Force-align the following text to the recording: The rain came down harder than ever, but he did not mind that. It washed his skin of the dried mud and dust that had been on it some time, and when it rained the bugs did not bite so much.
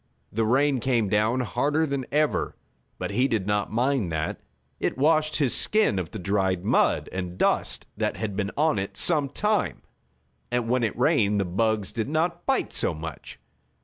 The 0.31 0.45
rain 0.45 0.79
came 0.79 1.09
down 1.09 1.41
harder 1.41 1.85
than 1.85 2.07
ever, 2.11 2.55
but 2.97 3.11
he 3.11 3.27
did 3.27 3.45
not 3.45 3.71
mind 3.71 4.11
that. 4.11 4.41
It 4.79 4.97
washed 4.97 5.35
his 5.35 5.53
skin 5.53 5.99
of 5.99 6.09
the 6.09 6.17
dried 6.17 6.65
mud 6.65 7.07
and 7.11 7.37
dust 7.37 7.85
that 7.97 8.17
had 8.17 8.35
been 8.35 8.49
on 8.57 8.79
it 8.79 8.97
some 8.97 9.29
time, 9.29 9.83
and 10.49 10.67
when 10.67 10.83
it 10.83 10.97
rained 10.97 11.39
the 11.39 11.45
bugs 11.45 11.91
did 11.91 12.09
not 12.09 12.47
bite 12.47 12.73
so 12.73 12.95
much. 12.95 13.37